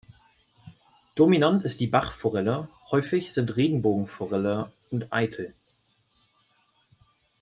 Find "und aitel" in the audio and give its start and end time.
4.89-5.53